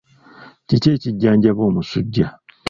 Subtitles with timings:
[0.67, 2.27] Kiki ekijjanjaba omusujja?